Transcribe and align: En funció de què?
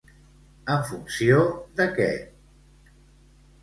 En 0.77 0.81
funció 0.87 1.43
de 1.81 1.89
què? 2.01 2.11